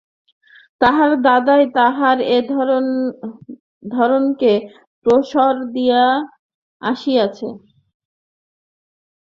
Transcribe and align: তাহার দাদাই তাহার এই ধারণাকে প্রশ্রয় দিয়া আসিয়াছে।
তাহার 0.81 1.11
দাদাই 1.25 1.63
তাহার 1.77 2.17
এই 2.27 2.41
ধারণাকে 3.91 4.53
প্রশ্রয় 5.05 5.57
দিয়া 5.75 6.03
আসিয়াছে। 6.81 7.47